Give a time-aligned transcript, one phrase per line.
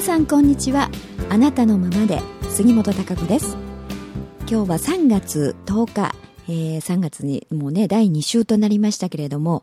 [0.00, 0.88] さんこんにちは。
[1.28, 3.54] あなたのままで杉本孝子です。
[4.50, 6.14] 今日は3月10日、
[6.48, 9.62] えー、3月にもうね第2週となりましたけれども、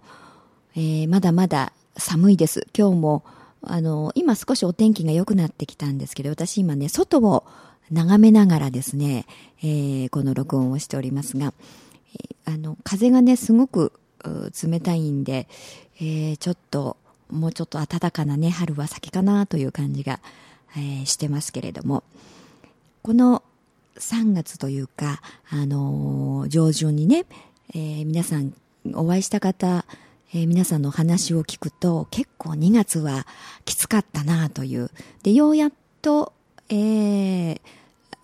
[0.76, 2.68] えー、まだまだ寒いです。
[2.78, 3.24] 今日も
[3.64, 7.44] あの今少しお天気が良くなってきたんですけど私今ね外を
[7.90, 9.26] 眺めながらですね、
[9.64, 11.56] えー、この録音をしておりますが、
[12.46, 13.92] えー、あの風がねすごく
[14.64, 15.48] 冷たいんで、
[16.00, 16.96] えー、ちょっと
[17.30, 20.20] もうちょっと暖かなね、春は先かなという感じが、
[20.76, 22.04] えー、してますけれども、
[23.04, 23.44] この
[23.98, 27.26] 3月というか、あのー、上旬にね、
[27.74, 28.54] えー、皆さん
[28.94, 29.86] お会いした方、
[30.34, 33.26] えー、皆さんの話を聞くと結構2月は
[33.66, 34.92] きつかったなという。
[35.24, 35.72] で、ようやっ
[36.02, 36.34] と、
[36.70, 37.60] えー、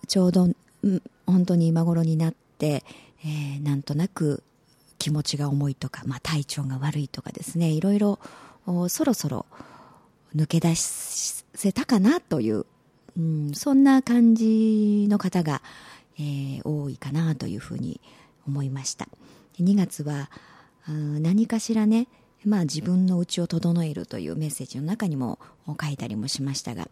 [0.06, 2.84] ちょうど、うん本当に今頃になって、
[3.24, 4.42] えー、なんとなく
[4.98, 8.18] 気持ちが重いとか、まあ、体調が悪いとかですね、いろいろ
[8.88, 9.46] そろそろ
[10.34, 12.66] 抜け出せたかなという、
[13.16, 15.62] うん、そんな感じの方が、
[16.18, 18.00] えー、多いかなというふうに
[18.46, 19.08] 思いました。
[19.60, 20.30] 2月は
[20.86, 22.08] 何かしらね、
[22.44, 25.38] まあ、自分の内を整えるというメッセージの中にも
[25.80, 26.88] 書いたりもしましたが、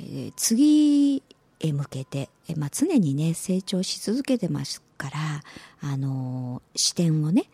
[0.00, 1.22] えー、次
[1.60, 5.18] へ向けて、まあ、常にね成長し続けてますから、
[5.80, 7.44] あのー、視点をね、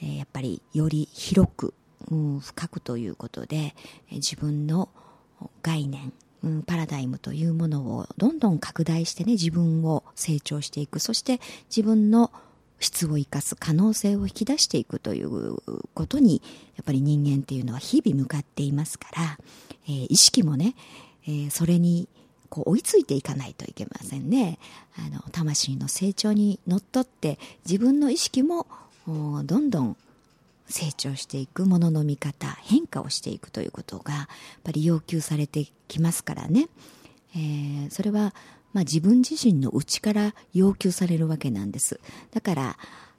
[0.00, 1.74] やっぱりより広く
[2.10, 3.74] うん、深くということで
[4.10, 4.88] 自分の
[5.62, 10.98] 概念、うん、パラダイムというものをどんどん拡大してね自分を成長していく。
[10.98, 12.30] そして自分の
[12.78, 15.56] 質を生かす可能性を引き出していくという
[15.94, 16.42] ことに
[16.76, 19.38] やっぱり人間っていうのは日々向かっていますから、
[19.86, 20.74] えー、意識もね、
[21.26, 22.08] えー、それに
[22.50, 24.58] こう追いついていかないといけませんね。
[24.96, 28.66] あの魂の成長にのっとって自分の意識も
[29.06, 29.96] どんどん
[30.68, 34.26] 成長していくものの見方変化をしていくということがやっ
[34.64, 36.68] ぱり要求されてきますからね、
[37.34, 38.34] えー、それは、
[38.72, 42.00] まあ、自分自身の内から要求されるわけなんです。
[42.32, 42.78] だから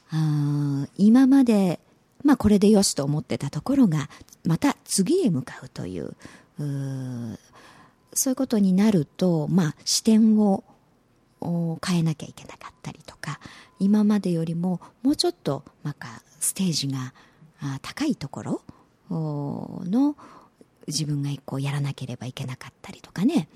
[0.10, 1.80] あ今まで、
[2.24, 4.10] まあ、これでよしと思ってたところが
[4.46, 6.16] また次へ向かうという
[8.14, 10.64] そういうことになると、まあ、視点を
[11.86, 13.40] 変えなきゃいけなかったりとか
[13.80, 17.14] 今までよりももうちょっとなんかステージが
[17.82, 18.62] 高いところ？
[19.10, 20.16] の
[20.88, 23.48] 自分がこうやらなければいけなかったりとかね、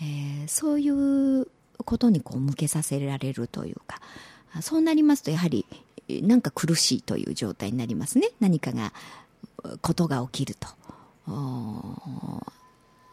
[0.00, 1.48] えー、そういう
[1.84, 4.00] ことにこう向けさせられるというか。
[4.62, 5.66] そうなりますとやはり
[6.08, 8.30] なんか苦しいという状態になりますね。
[8.40, 8.94] 何かが
[9.82, 10.68] ことが起きると。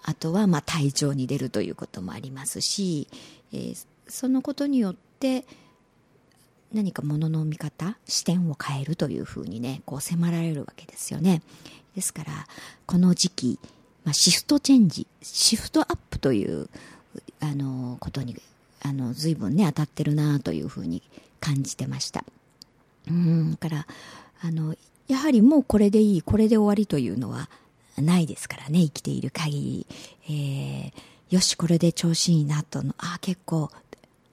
[0.07, 3.09] あとはまあ体調に出るということもありますし、
[3.51, 5.45] えー、そのことによって
[6.73, 11.41] 何かものの見方視点を変えるというふうにねこう迫られるわけですよね。
[11.95, 12.31] ですから
[12.85, 13.59] この時期、
[14.03, 16.69] まあ、シフトチェンジシフトアップという
[17.39, 18.35] あのことに
[18.81, 21.01] あの随分ね当たってるなというふうに
[21.39, 22.23] 感じてました。
[23.07, 23.87] うんだから
[24.41, 24.75] あの
[25.07, 27.49] やはりもうこれでいいこれで終わりというのは
[27.97, 29.87] ないですからね生きている限り、
[30.27, 33.69] えー、よしこれで調子いいなとああ結構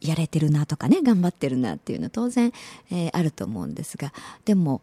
[0.03, 2.53] やれてるなとかね頑張ってるなっていうのは当然、
[2.91, 4.13] えー、あると思うんですが
[4.45, 4.83] でも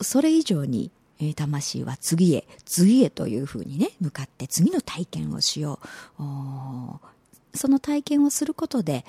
[0.00, 0.92] それ以上に、
[1.34, 5.80] 魂は次へ次へというふうにね向かって次の体験をしよ
[6.20, 6.22] う。
[7.56, 9.04] その体験をすることで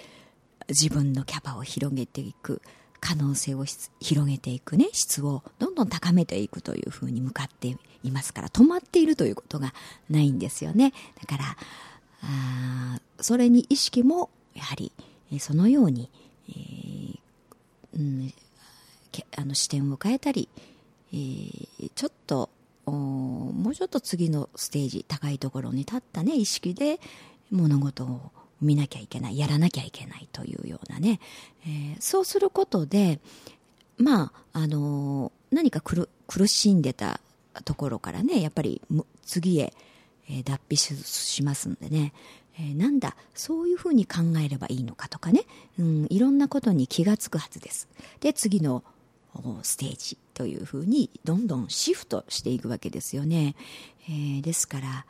[0.70, 2.64] 自分のキャパを広げていく
[3.00, 3.66] 可能性を
[4.00, 9.74] 広げていくね質をどんどん高めていくというふうに向かっていますから止まっているということが
[10.10, 10.94] ないんですよね。
[11.22, 11.58] だから
[12.24, 14.92] あそれに意識もやはり
[15.38, 16.10] そのように、
[16.50, 17.20] えー
[17.96, 18.34] うん、
[19.38, 20.50] あの視点を変えたり、
[21.12, 22.50] えー、ちょっと
[22.86, 27.00] もうちょっと次のステージ高いところに立ったね意識で
[27.52, 28.32] 物事を
[28.62, 31.20] 見なきゃいけないやらなきゃいけないというようなね、
[31.66, 33.20] えー、そうすることで
[33.98, 36.08] まああの何か苦
[36.48, 37.20] しんでた
[37.66, 38.82] ところからねやっぱり
[39.26, 39.74] 次へ、
[40.44, 42.14] 脱皮しますんでね、
[42.60, 45.46] えー、なんだそういうふうに考えればいいのかとかね、
[45.80, 47.88] うん、いろんなことに気がつくはずです。
[48.20, 48.84] で次の
[49.64, 53.56] ステージというふうにどんどんシフトしていくわけですよね、
[54.08, 55.06] えー、ですから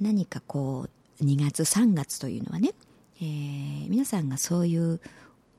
[0.00, 0.88] 何かこ
[1.20, 2.70] う2月3月というのはね、
[3.20, 4.98] えー、皆さんがそういう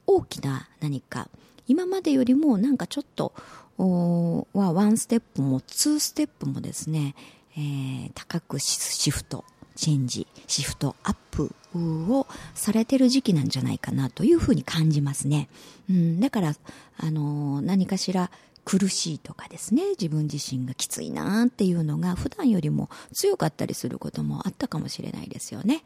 [0.08, 1.30] 大きな何か
[1.68, 3.34] 今までよりもなんかちょっと
[3.78, 7.16] はワンステップもツーステップもですね、
[7.56, 9.46] えー、高くシフト
[9.76, 15.50] チェンジ、シフトアップをされてる時期なんじゃないかなというふうに感じますね。
[15.90, 16.56] うん、だから、
[16.98, 18.32] あの、何かしら
[18.64, 25.84] 苦しいとかですね自分自身がきついなっていうのが普段よりも強かったりすることもあったかもしれないですよね。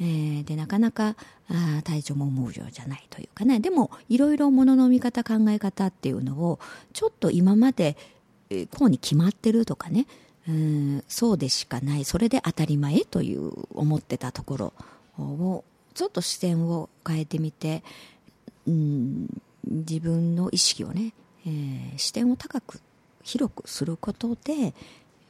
[0.00, 1.14] えー、でなかなか
[1.48, 6.58] あ体調も思うようじゃないというかねでもいろいろものの見方考え方っていうのを
[6.92, 7.96] ちょっと今まで、
[8.76, 10.06] こうに決まってるとかね
[10.48, 12.04] うんそうでしかない。
[12.04, 14.72] それで当たり前という思ってたところ
[15.18, 15.64] を
[15.94, 17.82] ちょっと視点を変えてみて
[18.66, 19.28] うん
[19.66, 21.14] 自分の意識をね
[21.46, 22.80] えー、視点を高く
[23.22, 24.74] 広くすることで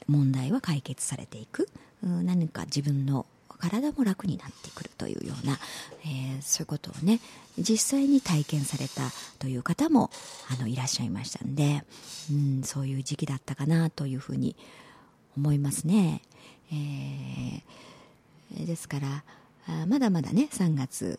[0.07, 1.69] 問題は解決されていく。
[2.03, 5.59] 何か自分の体も楽になってくるというような、
[6.03, 7.19] えー、そういうことをね
[7.57, 10.11] 実際に体験されたという方も
[10.51, 11.83] あのいらっしゃいましたんで、
[12.31, 14.55] うん、そういう時期だったかなというふうに
[15.37, 16.23] 思いますね。
[16.73, 19.25] えー、ですから
[19.87, 21.19] まだまだね3月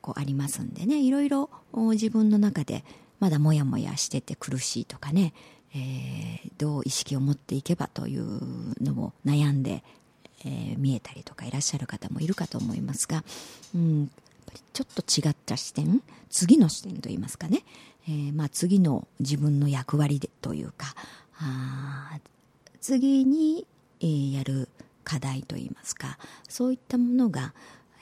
[0.00, 2.84] こうありますんでねいろいろ自分の中で
[3.18, 5.34] まだもやもやしてて苦しいとかね、
[5.74, 8.24] えー、どう意識を持っていけばという
[8.82, 9.84] のを悩んで、
[10.44, 13.22] えー、見えたりとかいらっしゃる方もいるかと思いますが、
[13.74, 14.10] うん、
[14.72, 17.62] ちょっと違った視点次の視点といいますかね、
[18.08, 20.94] えー、まあ、次の自分の役割でというか
[21.38, 22.18] あ
[22.80, 23.66] 次に、
[24.00, 24.68] えー、やる
[25.04, 26.18] 課題といいますか
[26.48, 27.52] そういったものが、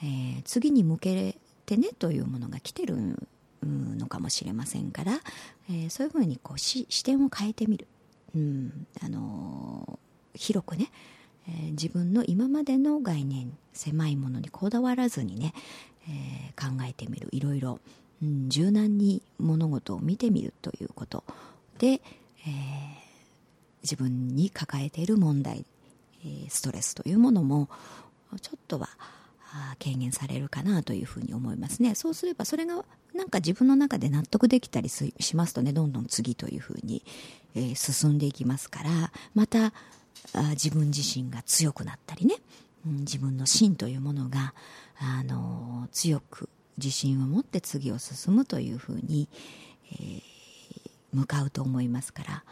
[0.01, 3.17] えー、次に向けてねというものが来てる
[3.63, 5.13] のかもしれませんから、
[5.69, 7.87] えー、そういうふうにこう視点を変えてみる、
[8.35, 10.91] うんあのー、広くね、
[11.47, 15.53] えー、自分の今までの概念狭いものにこだわらずにね、
[16.09, 17.29] え考えてみる。
[17.31, 17.79] いろいろ、
[18.21, 21.23] うん、柔軟に物事を見てみるということ
[21.77, 22.01] で、え
[23.83, 25.65] 自分に抱えている問題、
[26.49, 27.69] ストレスというものも
[28.41, 28.89] ちょっとは
[29.83, 31.95] 軽減されるかなというふうに思いますね。
[31.95, 32.83] そうすればそれが
[33.13, 37.03] なんか自分の中で納得できたりしますとねどんどん次というふうに、
[37.55, 39.73] えー、進んでいきますからまた
[40.33, 42.35] あ自分自身が強くなったりね、
[42.85, 44.53] うん、自分の芯というものが、
[44.99, 49.27] あの、強く自信を持って次を進むというふうに、
[49.91, 50.21] えー、
[51.13, 52.43] 向かうと思いますから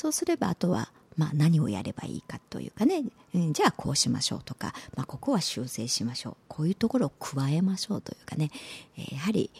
[0.00, 3.02] そうすればあとはまあ、何をやればいいかというかね、
[3.34, 6.36] うん、じゃあこうしましょうとか、まあ、ここは修正しましょう。
[6.48, 8.50] こういうところを加えましょうというかね、
[8.96, 9.50] えー、やはり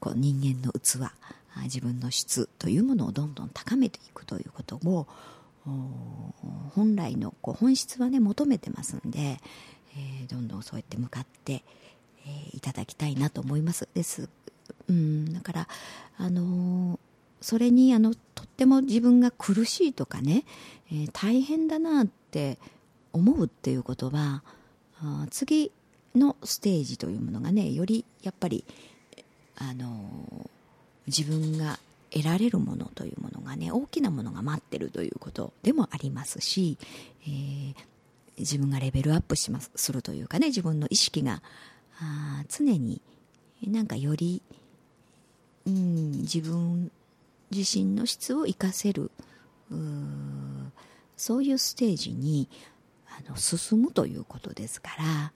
[0.00, 1.12] こう人間の器
[1.64, 5.06] 自分の質というものをどんどん高めていくということを
[6.74, 11.64] 本来のこう本質はね求めてますんで、えー、どんどんそうやって向かって、
[12.26, 13.88] えー、いただきたいなと思います。
[13.92, 14.30] です、
[14.88, 15.68] うん、だから
[16.16, 16.98] あの、
[17.44, 20.44] それにあのとっても自分が苦しいとかね、
[20.90, 22.56] えー、大変だなって
[23.12, 24.42] 思うっていうことは
[24.98, 25.70] あ次
[26.14, 28.64] のステージというものがねよりやっぱり
[29.56, 30.48] あの
[31.06, 31.78] 自分が
[32.10, 36.78] 得られるものというものがね大きなものが待ってるということでもありますし、
[37.24, 37.74] えー、
[38.38, 41.42] 自分がレベルアップしますするというかね自分の意識が
[42.00, 43.02] あ常に
[43.66, 44.40] なんかより、
[45.66, 46.90] うん、自分
[47.54, 49.10] 自身の質を生かせる
[51.16, 52.48] そういうステージに
[53.06, 55.32] あの進むということですから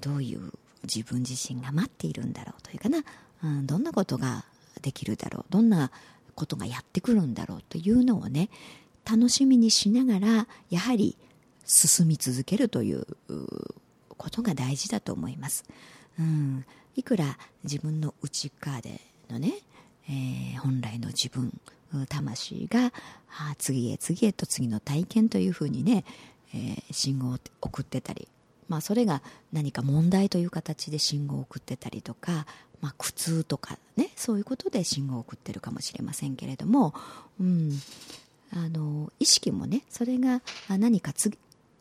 [0.00, 2.98] どういう自分自身が待っているんだろうというかな、
[3.44, 4.44] うん、どんなことが
[4.82, 5.92] できるだろうどんな
[6.34, 8.48] ことがやってくるんだろうというのをね
[9.08, 11.16] 楽しみにしながらやはり
[11.64, 13.06] 進み続けるという
[14.16, 15.64] ことが大事だと思います。
[16.18, 16.64] うん、
[16.96, 19.54] いくら自分の内側でのね、
[20.12, 21.52] えー、本来の自分
[22.08, 22.92] 魂が
[23.58, 26.04] 次へ次へと次の体験というふうにね、
[26.54, 28.28] えー、信号を送ってたり
[28.72, 29.20] まあ、それが
[29.52, 32.46] 何か問題という形で信号を送ってたりとか、
[32.80, 36.94] まあ、苦痛とかねそういうことで信号を送ってるかもしれませんけれども、
[37.38, 37.72] うん、
[38.50, 40.40] あの意識もねそれが
[40.70, 41.36] 何か次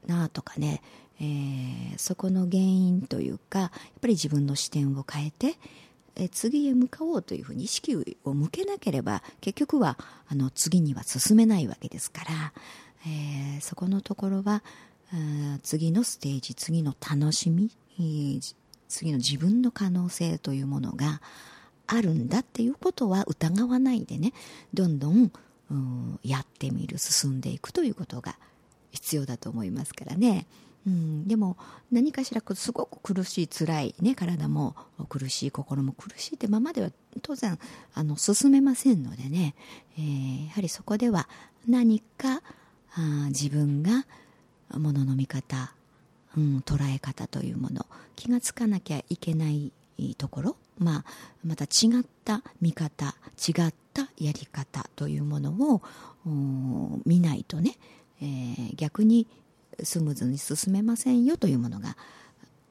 [0.05, 0.81] なあとかね、
[1.21, 3.71] えー、そこの原因というかやっ
[4.01, 5.55] ぱり自分の視点を変えて
[6.15, 12.53] え次へ向かおうというふうに意識を向けなければ結局はあの次には進めないわけですから、
[13.05, 14.63] えー、そこのところは
[15.63, 18.39] 次のステージ次の楽しみえ
[18.87, 21.21] 次の自分の可能性というものが
[21.87, 24.33] あるんだっていうことは疑わないでね
[24.73, 25.31] どんどん、
[25.69, 28.37] うん、やってみる進んでいくということが
[28.91, 30.45] 必要だと思いますからね。
[30.87, 31.57] うん、でも
[31.91, 34.75] 何かしらすごく苦しい辛い、ね、体も
[35.09, 36.89] 苦しい心も苦しいってままでは
[37.21, 37.59] 当然
[37.93, 39.53] あの進めませんのでね、
[39.97, 41.27] えー、やはりそこでは
[41.67, 42.41] 何か
[42.95, 44.05] あ自分が
[44.73, 45.73] ものの見方、
[46.35, 47.85] うん、捉え方というもの
[48.15, 49.71] 気がつかなきゃいけない
[50.17, 51.05] ところ、まあ、
[51.45, 55.81] また違った見方違ったやり方というものを
[57.05, 57.77] 見ないとね、
[58.21, 59.27] えー、逆に
[59.83, 61.97] スムーズに進めませんよというものが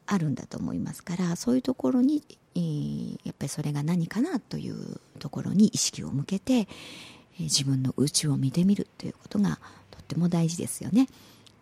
[0.06, 2.24] あるんだと思いますからそういうところに、
[2.56, 11.08] えー、やっぱりそれが何かなというところに意識を向けて、えー、自分の内を見てみるということがとっても大事ですよね。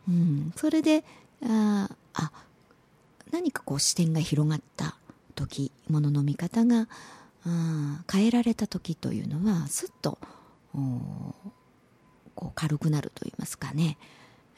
[0.08, 1.04] うん、それで
[1.42, 2.32] ああ
[3.30, 4.96] 何かこう視点が広がった
[5.34, 6.88] 時ものの見方が
[7.44, 10.18] あ変えられた時というのはすっと
[12.34, 13.98] こう軽くなると言いますかね、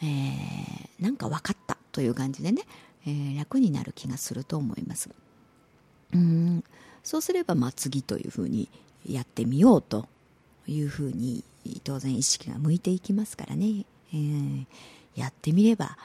[0.03, 2.63] えー、なんか分かったという感じでね、
[3.07, 5.11] えー、楽になる気がすると思います。
[6.15, 6.65] うん。
[7.03, 8.69] そうすればまあ次というふうに
[9.07, 10.07] やってみようと
[10.67, 11.45] いうふうに
[11.85, 14.67] 当然意識が向いていきますからね、えー、
[15.15, 15.97] やってみれば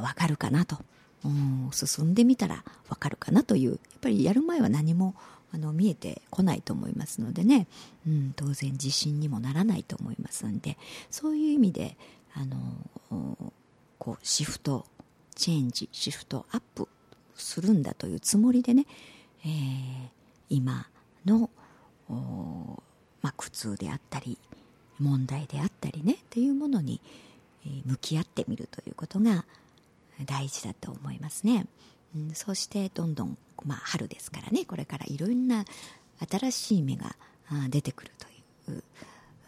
[0.00, 0.78] 分かるかなと。
[1.24, 1.70] うん。
[1.72, 3.70] 進んでみたら分かるかなという。
[3.72, 5.14] やっぱりやる前は何も
[5.52, 7.66] あの見えてこないと思いますのでね、
[8.06, 10.76] うん、当然自信にもならないと思いますんで
[11.10, 11.96] そういう意味で
[12.38, 13.52] あの
[13.98, 14.86] こうシフト
[15.34, 16.88] チェンジシフトアップ
[17.34, 18.86] するんだというつもりでね、
[19.44, 20.08] えー、
[20.48, 20.86] 今
[21.24, 21.50] の、
[23.22, 24.38] まあ、苦痛であったり
[24.98, 27.00] 問題であったりねっていうものに、
[27.84, 29.44] 向き合ってみるということが
[30.24, 31.66] 大事だと思いますね。
[32.14, 35.64] うん、そしてどんどん、まあ、春ですからねこれからいろんな
[36.30, 37.16] 新しい芽が
[37.68, 38.82] 出てくるという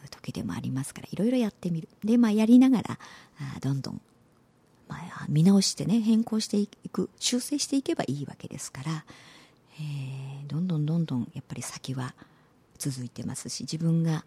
[0.08, 2.98] 時でもありますからいろいろやってみるで、まあ、やりながら
[3.56, 4.00] あどんどん、
[4.88, 9.04] まあ、見直してね変更していく修正していけばいいわけですから、
[9.80, 12.14] えー、どんどんどんどんやっぱり先は
[12.78, 14.24] 続いてますし自分が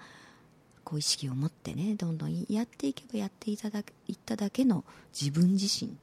[0.84, 4.84] こう意識を持ってねどんどんやっていけばやっていただいっただけの
[5.20, 5.96] 自分自身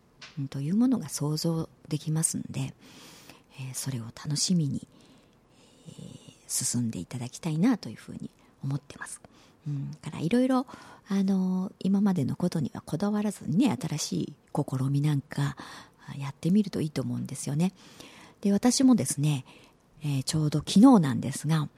[0.48, 2.74] というものが想像できますんで、
[3.60, 4.86] えー、それを楽しみに、
[5.88, 5.94] えー、
[6.46, 8.30] 進んでいただきたいなというふうに
[8.62, 9.20] 思ってます。
[9.68, 10.66] うん、からいろいろ、
[11.08, 15.56] あの、今までのことにはこだわらずにね新しい試みなんか
[16.18, 17.72] やってみるといいと思うんですよね。
[18.40, 19.44] で私もですね、
[20.02, 21.68] えー、ちょうど昨日なんですが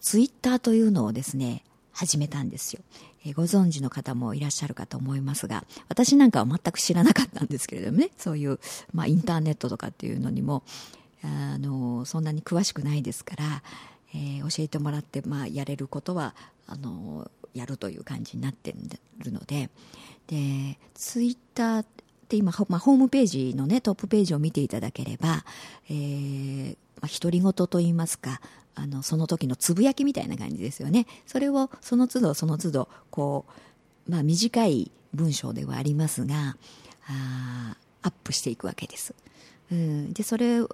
[0.00, 2.82] ツイッターというのをですね始めたんですよ。
[3.24, 8.60] えご存知の方もいらっしゃるかと思いますが、私なんかは全く知らなかったんですけれどもね、そういう、
[8.92, 10.62] まあ、インターネットとかっていうのにも、
[11.24, 13.62] あの、そんなに詳しくないですから、
[14.16, 16.34] えー、教えてもらって、まあ、やれることは、
[16.66, 18.74] あの、やるという感じになって
[19.18, 19.68] るので、
[20.26, 21.86] で、ツイッターっ
[22.28, 25.44] て今、まあ、ホームページのね、トップページを見ていただければ、
[25.90, 28.40] えー、まあ、独り言と言いますか、
[28.78, 31.06] あのその時のつぶやきみたいな感じですよね。
[31.26, 33.46] それをその都度その都度こ
[34.06, 36.56] う、まあ、短い文章ではありますが
[37.08, 39.14] あアップしていくわけです、
[39.72, 40.66] うん、でそれあ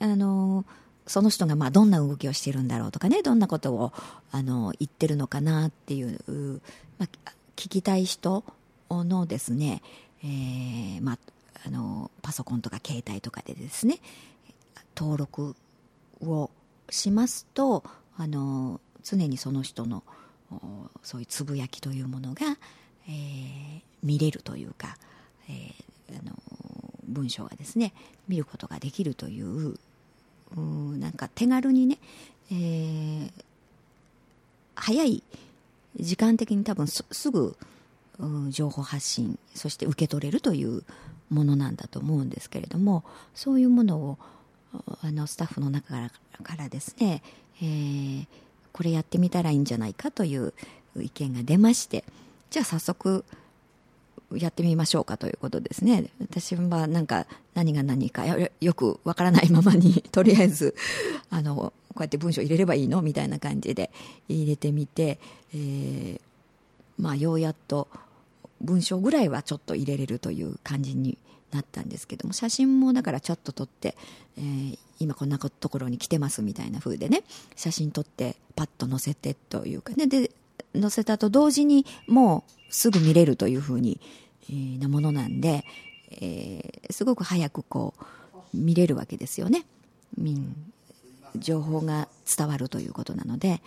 [0.00, 0.64] の
[1.08, 3.92] その人がまあどんな動きをしているんだろうとかねどんなことを
[4.30, 6.60] あの言ってるのかなっていう、
[6.98, 8.44] まあ、聞きたい人
[8.90, 9.82] のですね、
[10.22, 11.18] えーまあ、
[11.66, 13.98] あのパソコンとか携帯とかでですね
[14.96, 15.56] 登録
[16.22, 16.50] を
[16.90, 17.84] しますと
[18.16, 20.02] あの常にその人の
[21.02, 22.40] そういうつぶやきというものが、
[23.08, 24.96] えー、見れるというか、
[25.48, 26.32] えー、あの
[27.06, 27.92] 文章がですね
[28.28, 29.80] 見ることができるというう
[30.56, 31.98] なんか手軽にね、
[32.50, 33.30] えー、
[34.74, 35.22] 早い
[35.98, 37.56] 時間的に多分すぐ
[38.50, 40.82] 情報発信そして受け取れるという
[41.30, 44.18] ものなんだと思うんですけれどもそういうものを
[45.02, 46.10] あのスタッフの中
[46.42, 47.22] からですね、
[47.60, 48.26] えー、
[48.72, 50.52] これやってみたらいいんじゃないかという
[50.96, 52.04] 意見が出まして
[52.50, 53.24] じゃあ早速
[54.34, 56.10] やってみましょうかということですね。
[56.20, 60.74] 私はなんか何が何かよくわからないままに とりあえず
[61.30, 63.90] あのこうやって文章入れればいいのみたいな感じで
[64.28, 65.18] 入れてみて、
[65.54, 66.20] えー、
[66.98, 67.88] まあようやっと
[68.60, 71.16] 文章ぐらいはちょっと入れれるという感じに
[71.52, 73.96] なったんですけども写真もだからちょっと撮って、
[74.36, 77.22] えー、今こんなところに来てますみたいな風でね
[77.56, 80.06] 写真撮ってパッと載せてというかね。
[80.06, 80.30] で
[80.78, 84.00] 載せたと同時にもうすぐ見れるというふうに、
[84.50, 85.64] えー、なものなんで、
[86.10, 89.64] えー、すごく早くこう見れるわけですよね、
[90.18, 90.54] うん、
[91.36, 93.60] 情報が伝わるということなので、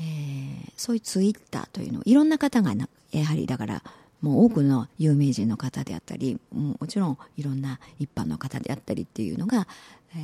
[0.00, 2.74] えー、そういうツイッターというのをいろんな方が
[3.12, 3.82] やはりだから
[4.20, 9.66] もう多くの有名人の方であったりもちろんいろんな一般の方であったりっていうのが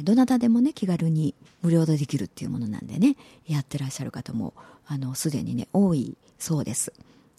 [0.03, 4.53] どなたでもね気軽に無料でできるっていうものなんでねやってらっしゃる方も
[4.87, 6.93] あのすでにね多いそうです。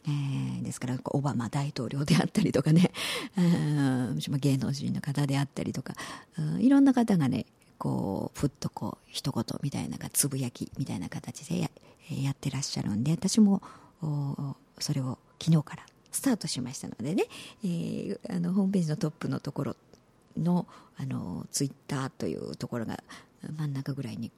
[0.08, 2.92] えー、ですからオバマ大統領であったりとかね、
[3.36, 5.96] えー、芸能人の方であったりとか、
[6.60, 7.46] いろんな方がね
[7.78, 11.70] こうふっとこう一言みたいなつぶやきみたいな形でや
[12.10, 13.62] やってらっしゃるんで私も
[14.80, 15.86] それを昨日から
[16.18, 17.26] スタートしましたのでね、
[17.64, 19.76] えー、あのホームページのトップのところ
[20.36, 20.66] の
[20.98, 23.04] あのツイッターというところが
[23.56, 24.32] 真ん中ぐらいに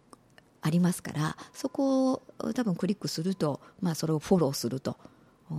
[0.61, 2.21] ありますからそこを
[2.53, 4.97] 多分クリックすると、まあ、それをフォローすると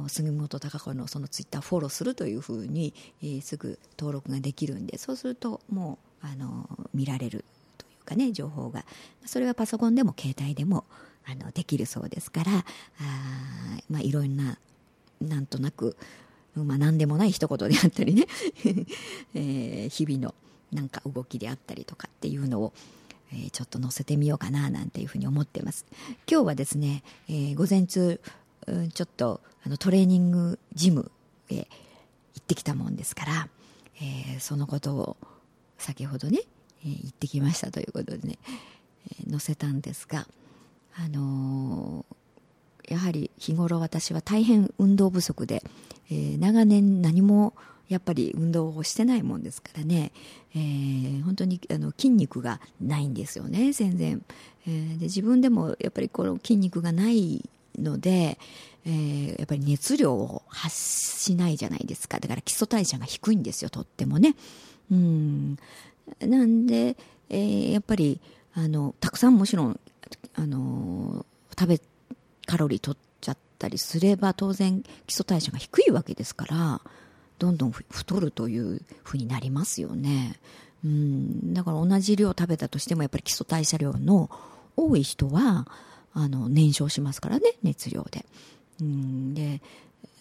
[0.09, 7.47] 杉本孝子のそのツイッターフォローするというふうに、えー、すぐ登録ができるんでそうするともうあの見られる
[7.79, 8.85] というかね情報が。
[9.25, 10.85] それはパソコンでも携帯でも
[11.25, 12.65] あのできるそうですからあ、
[13.89, 14.59] まあ、いろんな
[15.21, 15.97] なんとなく、
[16.55, 18.27] まあ、何でもない一言であったりね、
[19.35, 20.35] えー、日々の
[20.73, 22.73] なんか動きであったりとかっていうのを、
[23.33, 25.87] えー、ちょっと載せてみようかななんていうふうに思ってます。
[26.31, 28.21] 今日はですね、えー、午前中、
[28.67, 31.11] うん、ちょっとあのトレーニングジム
[31.49, 31.67] へ行
[32.39, 33.49] ってきたもんですから、
[33.97, 35.17] えー、そのことを
[35.79, 36.41] 先ほどね、
[36.85, 38.39] えー、行ってきましたということでね、
[39.11, 40.27] えー、載せたんですが
[40.97, 42.17] あのー、
[42.90, 45.62] やはり日頃私は大変運動不足で、
[46.11, 47.54] えー、長年何も
[47.88, 50.12] やっぱり運動をしてないもんですからね、
[50.54, 53.73] えー、本当にあの筋肉がないんですよね。
[53.73, 54.23] 全然、
[54.66, 58.38] えー、で自分でもやっぱりこの筋肉がないので、
[58.85, 62.18] えー、やっぱり熱量を発しないじゃないですか。
[62.18, 63.70] だから基礎代謝が低いんですよ。
[63.70, 64.37] とってもね。
[64.90, 65.56] うん。
[66.20, 66.97] なんで、
[67.28, 68.20] えー、やっぱり
[68.54, 69.80] あのたくさんもちろん
[70.35, 71.25] あの
[71.59, 71.80] 食べ
[72.50, 76.80] カロリー取っちゃったりすれば当然基礎代謝が低いわけですから
[77.38, 80.40] どんどん太るというふうになりますよね。
[80.85, 81.54] うん。
[81.54, 84.30] だから同じ量食べたとしてもやっぱり基礎代謝量の
[84.76, 85.69] 多い人は
[86.12, 88.26] あの燃焼しますからね熱量で。
[88.80, 89.33] うん。
[89.33, 89.62] で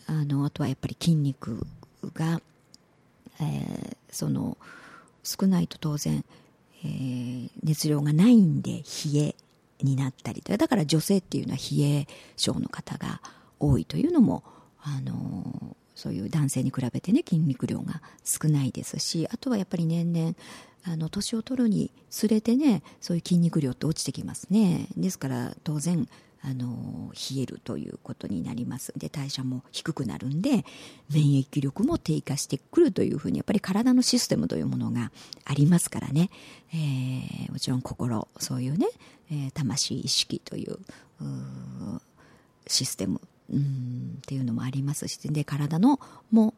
[0.06, 1.66] あのあとはやっぱり筋肉
[2.14, 2.42] が、
[3.42, 4.56] えー、その
[5.24, 6.24] 少ないと当然、
[6.84, 9.36] えー、熱量がないんで冷え
[9.82, 13.22] になったりとだから女性っていうのは冷え性の方が
[13.60, 14.44] 多いというのも
[14.82, 20.34] あのそういう男性に比べてね筋肉量が少ないですしあとはやっぱり年々
[20.86, 24.88] あの年を取るにつれてねそういう筋肉量って落ちてきますね。
[24.96, 26.08] ですから当然
[26.42, 28.94] あの冷えるということになります。
[28.96, 30.66] で代謝も低くなるんで
[31.14, 35.12] 免疫力も低下してくるというふうにやっぱり体のシステムというものが
[35.44, 36.30] ありますからね、
[36.74, 36.78] え、
[37.60, 38.88] もちろん心そういうね、
[39.30, 40.80] えー、魂意識という
[42.68, 43.20] システム
[43.52, 46.00] うんっていうのもありますしで体の
[46.32, 46.54] も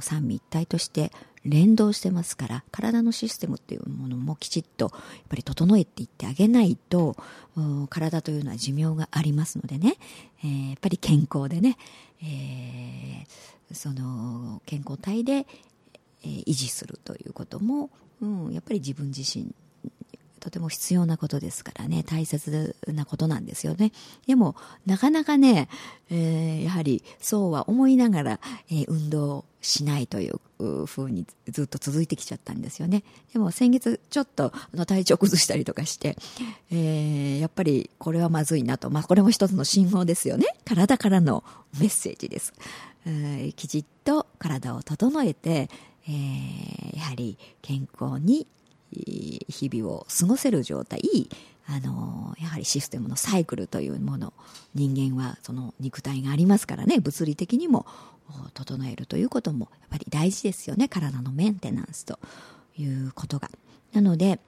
[0.00, 1.12] 三位一体として
[1.44, 7.14] 連動してますから体のシステムっていうものもきちっとやっぱり整えていってあげないと
[7.88, 9.98] 体というのは寿命がありますのでね、
[10.42, 11.78] えー、やっぱり健康でね、
[12.24, 19.54] えー、その健康体で、えー、維持するということも、うん、やっぱり自分自身
[20.40, 23.92] とても必要なことですからね、大切なことなんですよね。
[24.26, 25.68] でも、なかなかね、
[26.10, 33.04] えー、やはりそうは思いながら、えー、運動しないという風にずっと続いてきちゃったんですよね。
[33.32, 36.16] でも先月ちょっとの体調崩したりとかして、
[36.70, 38.90] えー、やっぱりこれはまずいなと。
[38.90, 40.46] まあこれも一つの信号ですよね。
[40.64, 41.44] 体からの
[41.78, 42.54] メッセージです。
[43.06, 45.68] えー、きちっと体を整えて、
[46.08, 48.46] えー、やはり健康に
[48.92, 51.00] 日々を過ごせる状態
[51.66, 54.32] あのやはりシステムのサイクルというもの
[54.74, 57.86] 人間はその肉体がありますからね物理的にも
[58.54, 62.18] 整えるということもやっぱり大事ですよね体のメンテナンスと
[62.78, 63.50] いうことが。
[63.92, 64.38] なので、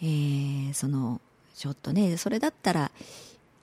[0.00, 1.20] えー、その
[1.54, 2.90] ちょっとねそれだったら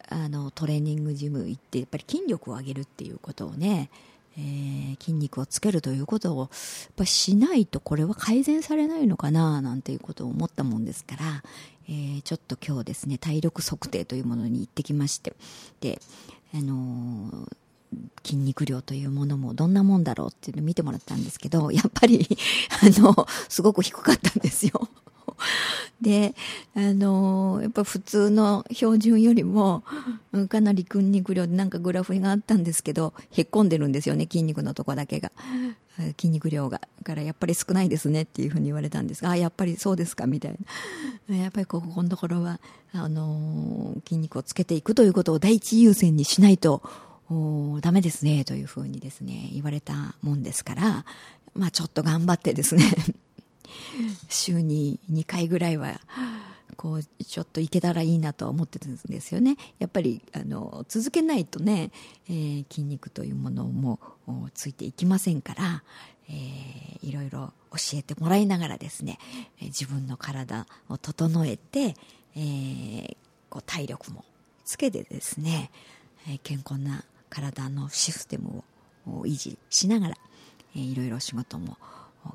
[0.10, 3.90] あのトレーニングジム行ってやっぱり筋力を上げるっていうことをね
[4.38, 6.50] えー、筋肉をつけるということをやっ
[6.96, 11.44] ぱしないとこれは改善されないのかななんていうことを思ったもんですから、
[11.90, 15.34] えー、ちょっと今日ですね体力測定というものに行ってきまして
[15.82, 16.00] で、
[16.56, 17.48] あのー、
[18.24, 22.26] 筋肉量というものもどんなもんだろうっていうのを見てもらったんですけどやっぱり
[22.70, 24.88] あのすごく低かったんですよ。
[26.02, 26.34] で、
[26.76, 29.84] あのー、やっぱ普通の標準よりも、
[30.50, 35.32] かなり筋肉量でなんかグラフがあったんですけど、へっこんでるんですよね、筋肉のとこだけが。
[36.18, 36.80] 筋肉量が。
[36.80, 40.56] だからやっぱり少ないですねっていうふうに言われたんですが、あ、やっぱりそうですかみたい
[41.30, 41.36] な。
[41.36, 42.60] やっぱりここのところは、
[42.94, 46.82] あのー、筋肉をつけていくということを第一優先にしないと、
[47.80, 51.06] ダメですねというふうにですね、言われたもんですから、
[51.54, 52.84] まあちょっと頑張ってですね
[54.30, 56.00] 週に2回ぐらいは
[56.76, 59.58] こうちょっといけたらいいなとは思ってるんですよね。
[59.80, 61.92] やっぱりあの続けないとね、
[62.28, 64.00] えー、筋肉というものも
[64.54, 65.84] ついていきませんから、
[66.30, 69.20] えー、いろいろ教えてもらいながらですね、
[69.62, 71.96] 自分の体を整えて、
[72.36, 73.16] えー、
[73.50, 74.26] こう体力も
[74.66, 75.72] つけてですね、
[76.44, 78.64] 健康な体のシステム
[79.08, 80.18] を維持しながら、
[80.76, 81.78] え、いろいろ仕事も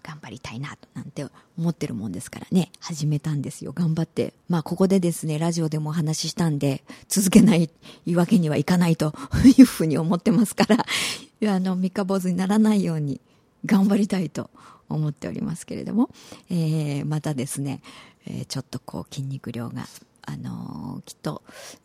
[0.02, 1.26] 頑張りたいなとなんて
[1.58, 2.70] 思ってるもんですからね。
[2.80, 3.72] 始めたんですよ。
[3.72, 4.34] 頑張って。
[4.48, 7.70] まあここでですねラジオでもお話ししたんで続けない
[8.14, 9.14] わけにはいかないと
[9.56, 10.84] いうふうに思ってますから
[11.54, 13.20] あの三日坊主にならないように
[13.64, 14.50] 頑張りたいと
[14.88, 16.10] 思っておりますけれども、
[16.50, 17.82] えー、またですね、
[18.26, 19.86] えー、ちょっとこう筋肉量が
[20.22, 21.42] あのー、きっと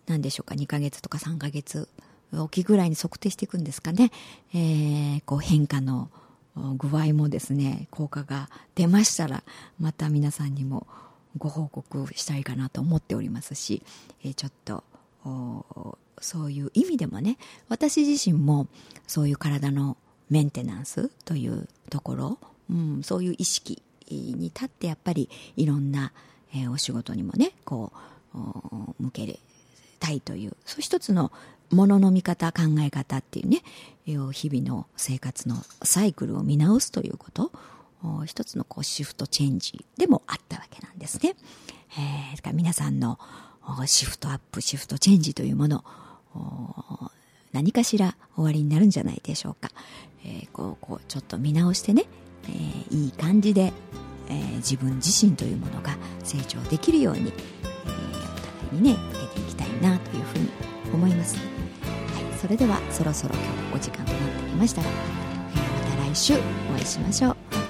[0.07, 1.87] 何でしょうか2ヶ月とか3ヶ月
[2.33, 4.11] おきぐらいに測定していくんですかね、
[4.53, 6.09] えー、こう変化の
[6.55, 9.43] 具合もですね効果が出ましたら
[9.79, 10.87] また皆さんにも
[11.37, 13.83] ご報告したいかなと思っておりますし、
[14.23, 14.83] え、ちょっと
[16.19, 17.37] そういう意味でもね
[17.69, 18.67] 私自身も
[19.07, 19.97] そういう体の
[20.29, 22.37] メンテナンスというところ、
[22.69, 26.11] うん、そういう意識に立ってやっぱりいろんな、
[26.53, 27.93] え、お仕事にもねこ
[28.33, 29.39] う向け
[29.99, 31.31] たいというそう一つの
[31.71, 33.63] ものの見方考え方っていうね
[34.05, 37.51] 日々の生活のサイクルを見直すということ
[38.25, 41.35] 一つのこうシフトチェンジでもあったわけなんですね。
[41.97, 43.19] えー、だから皆さんの
[43.85, 45.83] シフトアップシフトチェンジというもの
[47.51, 49.69] 何かしら終わりになるんじゃないでしょうか、
[50.25, 52.05] えー、こうこうちょっと見直してね、
[52.45, 53.73] えー、いい感じで、
[54.29, 60.49] えー、自分自身というものが成長できるように、えお互いにね受けていきたいなというふうに
[60.93, 61.45] 思います、はい、
[62.41, 64.91] それではそろそろ今日お時間となってきましたが、え
[65.91, 66.37] また来週お
[66.73, 67.60] 会いしましょう。